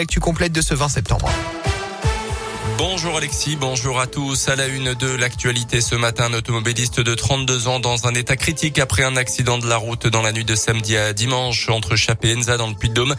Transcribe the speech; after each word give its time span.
Actu 0.00 0.20
complète 0.20 0.52
de 0.52 0.60
ce 0.60 0.74
20 0.74 0.90
septembre. 0.90 1.28
Bonjour 2.78 3.16
Alexis, 3.16 3.56
bonjour 3.56 3.98
à 3.98 4.06
tous. 4.06 4.48
À 4.48 4.54
la 4.54 4.68
une 4.68 4.94
de 4.94 5.08
l'actualité 5.08 5.80
ce 5.80 5.96
matin, 5.96 6.26
un 6.26 6.34
automobiliste 6.34 7.00
de 7.00 7.12
32 7.12 7.66
ans 7.66 7.80
dans 7.80 8.06
un 8.06 8.14
état 8.14 8.36
critique 8.36 8.78
après 8.78 9.02
un 9.02 9.16
accident 9.16 9.58
de 9.58 9.66
la 9.66 9.76
route 9.76 10.06
dans 10.06 10.22
la 10.22 10.30
nuit 10.30 10.44
de 10.44 10.54
samedi 10.54 10.96
à 10.96 11.12
dimanche 11.12 11.68
entre 11.70 11.96
Chap 11.96 12.24
et 12.24 12.36
Enza 12.36 12.56
dans 12.56 12.68
le 12.68 12.74
Puy-de-Dôme. 12.74 13.16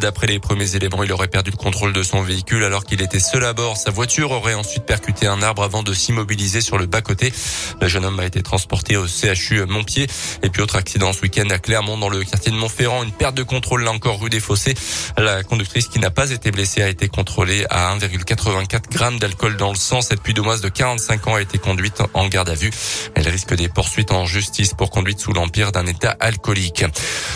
D'après 0.00 0.28
les 0.28 0.38
premiers 0.38 0.76
éléments, 0.76 1.02
il 1.02 1.12
aurait 1.12 1.28
perdu 1.28 1.50
le 1.50 1.58
contrôle 1.58 1.92
de 1.92 2.02
son 2.02 2.22
véhicule 2.22 2.64
alors 2.64 2.84
qu'il 2.84 3.02
était 3.02 3.20
seul 3.20 3.44
à 3.44 3.52
bord. 3.52 3.76
Sa 3.76 3.90
voiture 3.90 4.30
aurait 4.30 4.54
ensuite 4.54 4.84
percuté 4.84 5.26
un 5.26 5.42
arbre 5.42 5.62
avant 5.62 5.82
de 5.82 5.92
s'immobiliser 5.92 6.62
sur 6.62 6.78
le 6.78 6.86
bas-côté. 6.86 7.34
Le 7.82 7.88
jeune 7.88 8.06
homme 8.06 8.18
a 8.18 8.24
été 8.24 8.42
transporté 8.42 8.96
au 8.96 9.06
CHU 9.06 9.66
Montpied. 9.66 10.06
Et 10.42 10.48
puis 10.48 10.62
autre 10.62 10.76
accident 10.76 11.12
ce 11.12 11.20
week-end 11.20 11.50
à 11.50 11.58
Clermont 11.58 11.98
dans 11.98 12.08
le 12.08 12.24
quartier 12.24 12.50
de 12.50 12.56
Montferrand. 12.56 13.02
Une 13.02 13.12
perte 13.12 13.34
de 13.34 13.42
contrôle 13.42 13.84
là 13.84 13.90
encore 13.90 14.18
rue 14.22 14.30
des 14.30 14.40
Fossés. 14.40 14.74
La 15.18 15.42
conductrice 15.42 15.88
qui 15.88 15.98
n'a 15.98 16.10
pas 16.10 16.30
été 16.30 16.50
blessée 16.50 16.80
a 16.80 16.88
été 16.88 17.08
contrôlée 17.08 17.66
à 17.68 17.94
1,84 17.94 19.01
g 19.10 19.18
d'alcool 19.18 19.56
dans 19.56 19.70
le 19.70 19.76
sang. 19.76 20.00
Cette 20.00 20.22
puy-de-moise 20.22 20.60
de 20.60 20.68
45 20.68 21.26
ans 21.26 21.34
a 21.34 21.42
été 21.42 21.58
conduite 21.58 22.02
en 22.14 22.28
garde 22.28 22.48
à 22.48 22.54
vue. 22.54 22.70
Elle 23.14 23.28
risque 23.28 23.54
des 23.54 23.68
poursuites 23.68 24.12
en 24.12 24.26
justice 24.26 24.74
pour 24.74 24.90
conduite 24.90 25.18
sous 25.18 25.32
l'empire 25.32 25.72
d'un 25.72 25.86
état 25.86 26.16
alcoolique. 26.20 26.84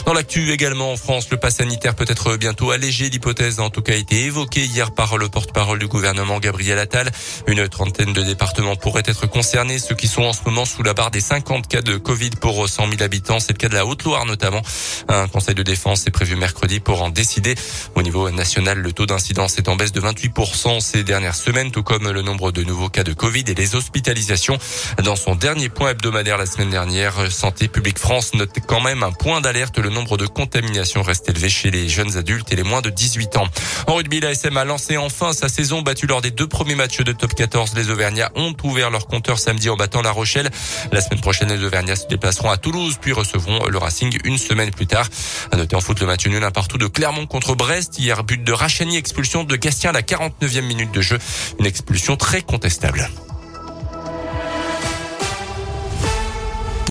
Dans 0.07 0.13
l'actu 0.13 0.53
également 0.53 0.93
en 0.93 0.97
France, 0.97 1.29
le 1.31 1.39
pass 1.39 1.57
sanitaire 1.57 1.97
peut 1.97 2.05
être 2.09 2.37
bientôt 2.37 2.71
allégé. 2.71 3.09
L'hypothèse 3.09 3.59
en 3.59 3.71
tout 3.71 3.83
cas 3.83 3.95
a 3.95 3.97
été 3.97 4.25
évoquée 4.25 4.65
hier 4.65 4.93
par 4.93 5.19
le 5.19 5.29
porte-parole 5.29 5.81
du 5.81 5.89
gouvernement 5.89 6.39
Gabriel 6.39 6.79
Attal. 6.79 7.11
Une 7.49 7.69
trentaine 7.69 8.13
de 8.13 8.23
départements 8.23 8.77
pourraient 8.77 9.03
être 9.05 9.27
concernés, 9.27 9.81
ceux 9.81 9.97
qui 9.97 10.07
sont 10.07 10.23
en 10.23 10.33
ce 10.33 10.43
moment 10.47 10.67
sous 10.67 10.85
la 10.85 10.95
barre 10.95 11.11
des 11.11 11.21
50 11.21 11.67
cas 11.67 11.83
de 11.83 11.97
Covid 11.97 12.31
pour 12.41 12.69
100 12.69 12.91
000 12.91 13.03
habitants. 13.03 13.41
C'est 13.41 13.53
le 13.53 13.59
cas 13.59 13.69
de 13.69 13.75
la 13.75 13.87
Haute-Loire 13.87 14.25
notamment. 14.25 14.63
Un 15.09 15.27
conseil 15.27 15.57
de 15.57 15.65
défense 15.65 16.07
est 16.07 16.13
prévu 16.13 16.37
mercredi 16.37 16.79
pour 16.79 17.03
en 17.03 17.11
décider. 17.11 17.57
Au 17.97 18.03
niveau 18.03 18.31
national, 18.31 18.79
le 18.79 18.93
taux 18.93 19.07
d'incidence 19.07 19.59
est 19.59 19.69
en 19.69 19.75
baisse 19.75 19.93
de 19.93 20.01
28% 20.01 20.81
ces 20.81 21.03
dernières 21.03 21.35
semaines 21.35 21.56
tout 21.57 21.83
comme 21.83 22.11
le 22.11 22.21
nombre 22.21 22.53
de 22.53 22.63
nouveaux 22.63 22.91
cas 22.91 23.03
de 23.03 23.15
Covid 23.15 23.45
et 23.49 23.55
les 23.55 23.77
hospitalisations. 23.77 24.59
Dans 25.03 25.17
son 25.17 25.35
dernier 25.35 25.71
point 25.71 25.91
hebdomadaire 25.91 26.37
la 26.37 26.45
semaine 26.45 26.69
dernière, 26.69 27.33
Santé 27.33 27.67
publique 27.67 27.99
France 27.99 28.35
note 28.35 28.51
quand 28.67 28.83
même 28.83 29.03
un 29.03 29.13
point 29.13 29.41
d'alerte. 29.41 29.79
Le 29.79 29.89
nombre 29.89 30.19
de 30.19 30.27
contaminations 30.27 31.03
reste 31.03 31.31
élevé 31.31 31.49
chez 31.49 31.71
les 31.71 31.89
jeunes 31.89 32.19
adultes 32.19 32.53
et 32.53 32.57
les 32.57 32.63
moins 32.63 32.83
de 32.83 32.91
18 32.91 33.39
ans. 33.39 33.49
En 33.87 33.95
rugby, 33.95 34.21
la 34.21 34.33
SM 34.33 34.55
a 34.55 34.67
lancé 34.67 34.99
enfin 34.99 35.33
sa 35.33 35.49
saison 35.49 35.81
battue 35.81 36.07
lors 36.07 36.21
des 36.21 36.31
deux 36.31 36.47
premiers 36.47 36.75
matchs 36.75 37.01
de 37.01 37.13
top 37.13 37.35
14. 37.35 37.73
Les 37.75 37.89
Auvergnats 37.89 38.31
ont 38.35 38.55
ouvert 38.63 38.91
leur 38.91 39.07
compteur 39.07 39.39
samedi 39.39 39.71
en 39.71 39.77
battant 39.77 40.03
La 40.03 40.11
Rochelle. 40.11 40.51
La 40.93 41.01
semaine 41.01 41.23
prochaine, 41.23 41.49
les 41.49 41.65
Auvergnats 41.65 41.97
se 41.97 42.07
déplaceront 42.07 42.51
à 42.51 42.59
Toulouse 42.59 42.99
puis 43.01 43.13
recevront 43.13 43.67
le 43.67 43.79
Racing 43.79 44.15
une 44.25 44.37
semaine 44.37 44.73
plus 44.73 44.87
tard. 44.87 45.09
À 45.53 45.57
noter 45.57 45.75
en 45.75 45.81
foot 45.81 45.99
le 46.01 46.07
match 46.07 46.27
nul 46.27 46.45
un 46.45 46.51
partout 46.51 46.77
de 46.77 46.87
Clermont 46.87 47.27
contre 47.27 47.55
Brest. 47.55 47.99
Hier, 47.99 48.23
but 48.25 48.45
de 48.45 48.53
Rachani, 48.53 48.99
expulsion 48.99 49.43
de 49.43 49.57
Gastien 49.57 49.91
à 49.91 49.93
la 49.95 50.03
49e 50.03 50.61
minute 50.61 50.93
de 50.93 51.01
jeu. 51.01 51.19
Une 51.59 51.67
expulsion 51.67 52.17
très 52.17 52.43
contestable. 52.43 53.09